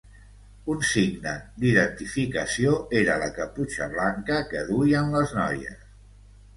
Un 0.75 0.79
signe 0.91 1.33
d'identificació 1.65 2.73
era 3.03 3.21
la 3.27 3.31
caputxa 3.39 3.91
blanca 3.95 4.43
que 4.53 4.67
duien 4.75 5.17
les 5.21 5.41
noies. 5.41 5.83